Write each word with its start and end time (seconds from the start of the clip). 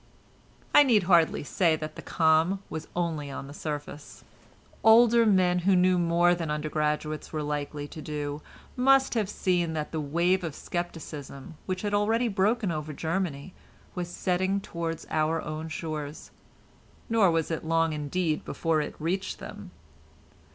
I 0.73 0.81
need 0.81 1.03
hardly 1.03 1.43
say 1.43 1.75
that 1.75 1.95
the 1.95 2.01
calm 2.01 2.63
was 2.71 2.87
only 2.95 3.29
on 3.29 3.45
the 3.45 3.53
surface. 3.53 4.23
Older 4.83 5.27
men, 5.27 5.59
who 5.59 5.75
knew 5.75 5.99
more 5.99 6.33
than 6.33 6.49
undergraduates 6.49 7.31
were 7.31 7.43
likely 7.43 7.87
to 7.89 8.01
do, 8.01 8.41
must 8.75 9.13
have 9.13 9.29
seen 9.29 9.73
that 9.73 9.91
the 9.91 10.01
wave 10.01 10.43
of 10.43 10.55
scepticism 10.55 11.53
which 11.67 11.83
had 11.83 11.93
already 11.93 12.29
broken 12.29 12.71
over 12.71 12.93
Germany 12.93 13.53
was 13.93 14.09
setting 14.09 14.59
towards 14.59 15.05
our 15.11 15.39
own 15.39 15.69
shores, 15.69 16.31
nor 17.07 17.29
was 17.29 17.51
it 17.51 17.63
long, 17.63 17.93
indeed, 17.93 18.43
before 18.43 18.81
it 18.81 18.95
reached 18.97 19.37
them. 19.37 19.69